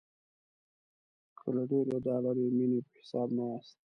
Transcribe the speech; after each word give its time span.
که 1.37 1.47
له 1.55 1.63
ډېرې 1.71 1.97
ډالري 2.05 2.45
مینې 2.57 2.79
په 2.85 2.91
حساب 2.99 3.27
نه 3.37 3.43
یاست. 3.51 3.77